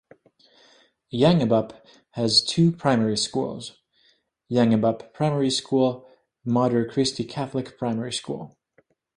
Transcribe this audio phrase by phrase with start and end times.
[1.13, 1.73] Yangebup
[2.13, 3.77] has two primary schools:
[4.51, 6.09] Yangebup Primary School,
[6.43, 8.57] Mater Christi Catholic Primary School.